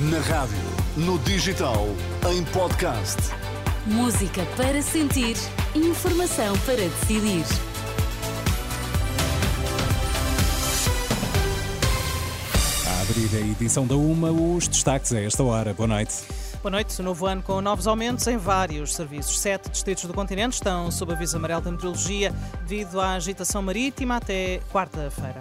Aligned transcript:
Na 0.00 0.20
rádio, 0.20 0.56
no 0.96 1.18
digital, 1.18 1.88
em 2.30 2.44
podcast. 2.52 3.16
Música 3.84 4.46
para 4.56 4.80
sentir, 4.80 5.36
informação 5.74 6.56
para 6.58 6.76
decidir. 6.76 7.44
A 12.86 13.02
abrir 13.02 13.36
a 13.38 13.40
edição 13.40 13.88
da 13.88 13.96
UMA, 13.96 14.30
os 14.30 14.68
destaques 14.68 15.12
a 15.12 15.20
esta 15.20 15.42
hora. 15.42 15.74
Boa 15.74 15.88
noite. 15.88 16.14
Boa 16.62 16.70
noite. 16.70 17.02
Novo 17.02 17.26
ano 17.26 17.42
com 17.42 17.60
novos 17.60 17.88
aumentos 17.88 18.24
em 18.28 18.36
vários 18.36 18.94
serviços. 18.94 19.40
Sete 19.40 19.68
distritos 19.68 20.04
do 20.04 20.14
continente 20.14 20.54
estão 20.54 20.92
sob 20.92 21.12
aviso 21.12 21.36
amarelo 21.36 21.62
da 21.62 21.72
meteorologia 21.72 22.32
devido 22.68 23.00
à 23.00 23.14
agitação 23.14 23.62
marítima 23.62 24.14
até 24.18 24.60
quarta-feira. 24.72 25.40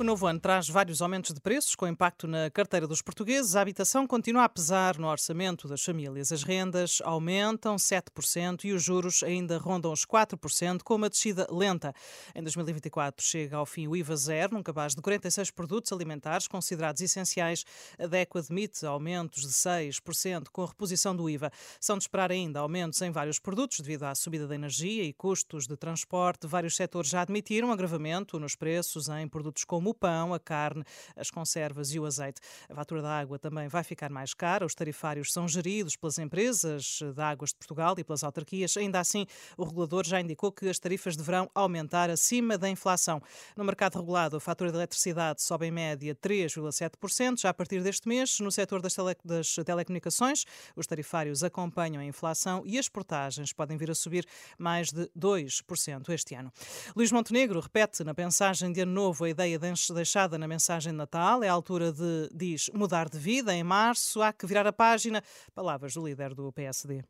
O 0.00 0.04
novo 0.04 0.28
ano 0.28 0.38
traz 0.38 0.68
vários 0.68 1.02
aumentos 1.02 1.34
de 1.34 1.40
preços, 1.40 1.74
com 1.74 1.84
impacto 1.84 2.28
na 2.28 2.48
carteira 2.52 2.86
dos 2.86 3.02
portugueses. 3.02 3.56
A 3.56 3.62
habitação 3.62 4.06
continua 4.06 4.44
a 4.44 4.48
pesar 4.48 4.96
no 4.96 5.08
orçamento 5.08 5.66
das 5.66 5.82
famílias. 5.82 6.30
As 6.30 6.44
rendas 6.44 7.02
aumentam 7.02 7.74
7% 7.74 8.62
e 8.62 8.72
os 8.72 8.80
juros 8.80 9.24
ainda 9.24 9.58
rondam 9.58 9.92
os 9.92 10.06
4%, 10.06 10.84
com 10.84 10.94
uma 10.94 11.10
descida 11.10 11.48
lenta. 11.50 11.92
Em 12.32 12.40
2024 12.40 13.26
chega 13.26 13.56
ao 13.56 13.66
fim 13.66 13.88
o 13.88 13.96
IVA 13.96 14.14
zero, 14.14 14.54
num 14.54 14.62
cabaz 14.62 14.94
de 14.94 15.02
46 15.02 15.50
produtos 15.50 15.90
alimentares 15.92 16.46
considerados 16.46 17.02
essenciais. 17.02 17.64
A 17.98 18.06
DECO 18.06 18.38
admite 18.38 18.86
aumentos 18.86 19.42
de 19.42 19.48
6%, 19.48 20.44
com 20.52 20.62
a 20.62 20.66
reposição 20.66 21.14
do 21.14 21.28
IVA. 21.28 21.50
São 21.80 21.98
de 21.98 22.04
esperar 22.04 22.30
ainda 22.30 22.60
aumentos 22.60 23.02
em 23.02 23.10
vários 23.10 23.40
produtos, 23.40 23.80
devido 23.80 24.04
à 24.04 24.14
subida 24.14 24.46
da 24.46 24.54
energia 24.54 25.02
e 25.02 25.12
custos 25.12 25.66
de 25.66 25.76
transporte. 25.76 26.46
Vários 26.46 26.76
setores 26.76 27.10
já 27.10 27.22
admitiram 27.22 27.72
agravamento 27.72 28.38
nos 28.38 28.54
preços 28.54 29.08
em 29.08 29.26
produtos 29.26 29.64
como 29.64 29.87
como 29.88 29.90
o 29.90 29.94
pão, 29.94 30.34
a 30.34 30.40
carne, 30.40 30.84
as 31.16 31.30
conservas 31.30 31.92
e 31.92 31.98
o 31.98 32.04
azeite. 32.04 32.40
A 32.68 32.74
fatura 32.74 33.02
da 33.02 33.18
água 33.18 33.38
também 33.38 33.68
vai 33.68 33.82
ficar 33.82 34.10
mais 34.10 34.34
cara. 34.34 34.66
Os 34.66 34.74
tarifários 34.74 35.32
são 35.32 35.48
geridos 35.48 35.96
pelas 35.96 36.18
empresas 36.18 37.00
de 37.00 37.22
águas 37.22 37.50
de 37.50 37.56
Portugal 37.56 37.94
e 37.98 38.04
pelas 38.04 38.22
autarquias. 38.22 38.76
Ainda 38.76 39.00
assim, 39.00 39.26
o 39.56 39.64
regulador 39.64 40.04
já 40.04 40.20
indicou 40.20 40.52
que 40.52 40.68
as 40.68 40.78
tarifas 40.78 41.16
deverão 41.16 41.50
aumentar 41.54 42.10
acima 42.10 42.58
da 42.58 42.68
inflação. 42.68 43.22
No 43.56 43.64
mercado 43.64 43.98
regulado, 43.98 44.36
a 44.36 44.40
fatura 44.40 44.70
de 44.70 44.76
eletricidade 44.76 45.42
sobe 45.42 45.66
em 45.66 45.70
média 45.70 46.14
3,7%. 46.14 47.40
Já 47.40 47.50
a 47.50 47.54
partir 47.54 47.82
deste 47.82 48.08
mês, 48.08 48.40
no 48.40 48.50
setor 48.50 48.82
das, 48.82 48.94
tele 48.94 49.16
das 49.24 49.54
telecomunicações, 49.54 50.44
os 50.76 50.86
tarifários 50.86 51.42
acompanham 51.42 52.00
a 52.00 52.04
inflação 52.04 52.62
e 52.66 52.78
as 52.78 52.88
portagens 52.88 53.52
podem 53.52 53.76
vir 53.76 53.90
a 53.90 53.94
subir 53.94 54.26
mais 54.58 54.90
de 54.90 55.08
2% 55.18 56.08
este 56.10 56.34
ano. 56.34 56.52
Luís 56.94 57.12
Montenegro 57.12 57.60
repete 57.60 58.04
na 58.04 58.14
mensagem 58.16 58.72
de 58.72 58.80
ano 58.80 58.92
novo 58.92 59.24
a 59.24 59.30
ideia 59.30 59.58
de 59.58 59.68
deixada 59.90 60.36
na 60.36 60.48
mensagem 60.48 60.92
de 60.92 60.98
Natal. 60.98 61.42
É 61.42 61.48
a 61.48 61.52
altura 61.52 61.92
de, 61.92 62.28
diz, 62.34 62.68
mudar 62.74 63.08
de 63.08 63.18
vida. 63.18 63.54
Em 63.54 63.62
março 63.62 64.20
há 64.20 64.32
que 64.32 64.46
virar 64.46 64.66
a 64.66 64.72
página. 64.72 65.22
Palavras 65.54 65.94
do 65.94 66.06
líder 66.06 66.34
do 66.34 66.52
PSD. 66.52 67.04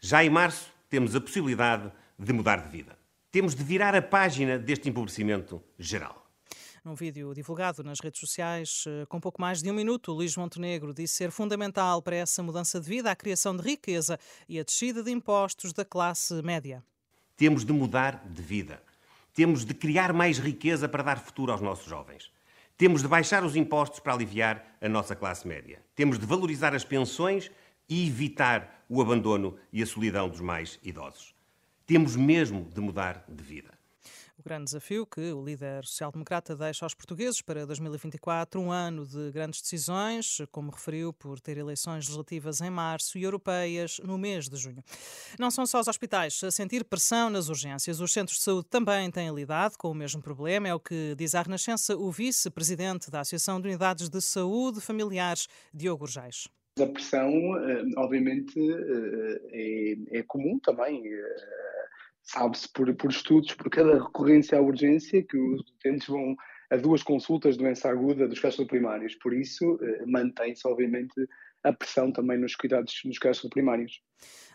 Já 0.00 0.24
em 0.24 0.30
março 0.30 0.72
temos 0.88 1.16
a 1.16 1.20
possibilidade 1.20 1.90
de 2.18 2.32
mudar 2.32 2.62
de 2.62 2.68
vida. 2.68 2.96
Temos 3.30 3.54
de 3.54 3.64
virar 3.64 3.94
a 3.94 4.02
página 4.02 4.58
deste 4.58 4.88
empobrecimento 4.88 5.62
geral. 5.78 6.22
Num 6.84 6.94
vídeo 6.94 7.32
divulgado 7.32 7.84
nas 7.84 8.00
redes 8.00 8.18
sociais 8.18 8.84
eh, 8.88 9.06
com 9.06 9.20
pouco 9.20 9.40
mais 9.40 9.62
de 9.62 9.70
um 9.70 9.74
minuto, 9.74 10.12
Luís 10.12 10.36
Montenegro 10.36 10.92
disse 10.92 11.14
ser 11.14 11.30
fundamental 11.30 12.02
para 12.02 12.16
essa 12.16 12.42
mudança 12.42 12.80
de 12.80 12.88
vida 12.88 13.08
a 13.10 13.14
criação 13.14 13.56
de 13.56 13.62
riqueza 13.62 14.18
e 14.48 14.58
a 14.58 14.64
descida 14.64 15.00
de 15.00 15.10
impostos 15.12 15.72
da 15.72 15.84
classe 15.84 16.42
média. 16.42 16.82
Temos 17.36 17.64
de 17.64 17.72
mudar 17.72 18.24
de 18.28 18.42
vida. 18.42 18.82
Temos 19.34 19.64
de 19.64 19.74
criar 19.74 20.12
mais 20.12 20.38
riqueza 20.38 20.88
para 20.88 21.02
dar 21.02 21.18
futuro 21.18 21.52
aos 21.52 21.60
nossos 21.60 21.86
jovens. 21.86 22.30
Temos 22.76 23.02
de 23.02 23.08
baixar 23.08 23.44
os 23.44 23.56
impostos 23.56 24.00
para 24.00 24.12
aliviar 24.12 24.76
a 24.80 24.88
nossa 24.88 25.14
classe 25.14 25.46
média. 25.46 25.82
Temos 25.94 26.18
de 26.18 26.26
valorizar 26.26 26.74
as 26.74 26.84
pensões 26.84 27.50
e 27.88 28.06
evitar 28.06 28.84
o 28.88 29.00
abandono 29.00 29.56
e 29.72 29.82
a 29.82 29.86
solidão 29.86 30.28
dos 30.28 30.40
mais 30.40 30.78
idosos. 30.82 31.34
Temos 31.86 32.16
mesmo 32.16 32.68
de 32.72 32.80
mudar 32.80 33.24
de 33.28 33.42
vida. 33.42 33.70
O 34.42 34.48
grande 34.48 34.64
desafio 34.64 35.06
que 35.06 35.32
o 35.32 35.44
líder 35.44 35.86
social-democrata 35.86 36.56
deixa 36.56 36.84
aos 36.84 36.94
portugueses 36.94 37.40
para 37.40 37.64
2024, 37.64 38.60
um 38.60 38.72
ano 38.72 39.06
de 39.06 39.30
grandes 39.30 39.62
decisões, 39.62 40.38
como 40.50 40.72
referiu, 40.72 41.12
por 41.12 41.38
ter 41.38 41.58
eleições 41.58 42.06
legislativas 42.06 42.60
em 42.60 42.68
março 42.68 43.16
e 43.16 43.22
europeias 43.22 44.00
no 44.02 44.18
mês 44.18 44.48
de 44.48 44.56
junho. 44.56 44.82
Não 45.38 45.48
são 45.48 45.64
só 45.64 45.78
os 45.78 45.86
hospitais 45.86 46.42
a 46.42 46.50
sentir 46.50 46.82
pressão 46.82 47.30
nas 47.30 47.48
urgências, 47.48 48.00
os 48.00 48.12
centros 48.12 48.38
de 48.38 48.42
saúde 48.42 48.66
também 48.68 49.08
têm 49.12 49.32
lidado 49.32 49.76
com 49.78 49.92
o 49.92 49.94
mesmo 49.94 50.20
problema, 50.20 50.66
é 50.66 50.74
o 50.74 50.80
que 50.80 51.14
diz 51.16 51.36
à 51.36 51.42
Renascença 51.42 51.96
o 51.96 52.10
vice-presidente 52.10 53.12
da 53.12 53.20
Associação 53.20 53.60
de 53.60 53.68
Unidades 53.68 54.08
de 54.08 54.20
Saúde 54.20 54.80
Familiares, 54.80 55.46
Diogo 55.72 56.04
Urgais. 56.04 56.48
A 56.80 56.86
pressão, 56.86 57.30
eh, 57.58 57.84
obviamente, 57.98 58.58
eh, 58.58 59.40
é, 60.10 60.18
é 60.18 60.22
comum 60.22 60.58
também 60.58 61.06
eh, 61.06 61.36
sabe-se 62.22 62.68
por, 62.72 62.94
por 62.94 63.10
estudos, 63.10 63.54
por 63.54 63.70
cada 63.70 63.94
recorrência 63.94 64.58
à 64.58 64.60
urgência, 64.60 65.22
que 65.22 65.36
os 65.36 65.60
utentes 65.60 66.06
vão 66.06 66.36
a 66.70 66.76
duas 66.76 67.02
consultas 67.02 67.56
de 67.56 67.62
doença 67.62 67.90
aguda 67.90 68.26
dos 68.26 68.38
primários. 68.66 69.14
Por 69.16 69.34
isso, 69.34 69.78
eh, 69.82 70.06
mantém-se, 70.06 70.66
obviamente, 70.66 71.12
a 71.62 71.72
pressão 71.72 72.10
também 72.10 72.38
nos 72.38 72.56
cuidados 72.56 72.94
nos 73.04 73.18
primários. 73.50 74.00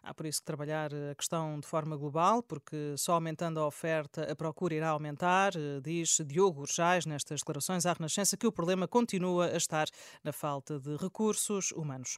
Há 0.07 0.13
por 0.13 0.25
isso 0.25 0.40
que 0.40 0.45
trabalhar 0.45 0.90
a 0.94 1.13
questão 1.16 1.59
de 1.59 1.68
forma 1.68 1.97
global, 1.97 2.41
porque 2.41 2.95
só 2.95 3.16
aumentando 3.16 3.59
a 3.59 3.68
oferta 3.68 4.31
a 4.31 4.34
procura 4.34 4.73
irá 4.73 4.88
aumentar, 4.88 5.51
eh, 5.53 5.81
diz 5.84 6.22
Diogo 6.25 6.62
Urjais 6.62 7.06
nestas 7.06 7.41
declarações 7.41 7.85
à 7.85 7.91
Renascença 7.91 8.38
que 8.38 8.47
o 8.47 8.51
problema 8.51 8.88
continua 8.88 9.47
a 9.47 9.57
estar 9.57 9.85
na 10.23 10.31
falta 10.31 10.79
de 10.79 10.96
recursos 10.96 11.73
humanos. 11.73 12.17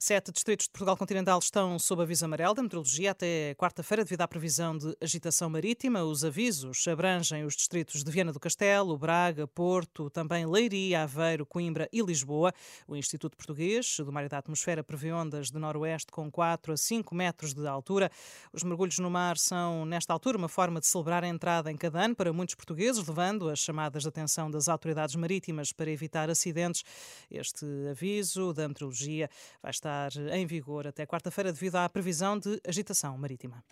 Sete 0.00 0.32
distritos 0.32 0.66
de 0.66 0.72
Portugal 0.72 0.96
continental 0.96 1.38
estão 1.38 1.78
sob 1.78 2.02
aviso 2.02 2.24
amarelo 2.24 2.54
da 2.54 2.62
meteorologia 2.64 3.12
até 3.12 3.54
quarta-feira 3.54 4.02
devido 4.02 4.22
à 4.22 4.26
previsão 4.26 4.76
de 4.76 4.96
agitação 5.00 5.48
marítima. 5.48 6.02
Os 6.02 6.24
avisos 6.24 6.88
abrangem 6.88 7.44
os 7.44 7.54
distritos 7.54 8.02
de 8.02 8.10
Viana 8.10 8.32
do 8.32 8.40
Castelo, 8.40 8.98
Braga, 8.98 9.46
Porto, 9.46 10.10
também 10.10 10.44
Leiria, 10.44 11.04
Aveiro, 11.04 11.46
Coimbra 11.46 11.88
e 11.92 12.02
Lisboa. 12.02 12.52
O 12.88 12.96
Instituto 12.96 13.36
Português 13.36 13.96
do 13.98 14.10
Mar 14.10 14.24
e 14.24 14.28
da 14.28 14.38
Atmosfera 14.38 14.82
prevê 14.82 15.12
ondas 15.12 15.52
de 15.52 15.58
noroeste 15.60 16.10
com 16.10 16.28
4 16.28 16.72
a 16.72 16.76
5 16.76 17.14
metros 17.14 17.27
metros 17.28 17.52
de 17.52 17.66
altura. 17.66 18.10
Os 18.52 18.62
mergulhos 18.62 18.98
no 18.98 19.10
mar 19.10 19.36
são, 19.36 19.84
nesta 19.84 20.12
altura, 20.12 20.38
uma 20.38 20.48
forma 20.48 20.80
de 20.80 20.86
celebrar 20.86 21.22
a 21.22 21.28
entrada 21.28 21.70
em 21.70 21.76
cada 21.76 22.02
ano 22.02 22.14
para 22.14 22.32
muitos 22.32 22.54
portugueses, 22.54 23.06
levando 23.06 23.50
as 23.50 23.58
chamadas 23.58 24.02
de 24.02 24.08
atenção 24.08 24.50
das 24.50 24.68
autoridades 24.68 25.14
marítimas 25.14 25.72
para 25.72 25.90
evitar 25.90 26.30
acidentes. 26.30 26.82
Este 27.30 27.66
aviso 27.90 28.52
da 28.54 28.66
meteorologia 28.66 29.28
vai 29.62 29.70
estar 29.70 30.10
em 30.32 30.46
vigor 30.46 30.86
até 30.86 31.04
quarta-feira 31.06 31.52
devido 31.52 31.76
à 31.76 31.88
previsão 31.88 32.38
de 32.38 32.60
agitação 32.66 33.16
marítima. 33.18 33.62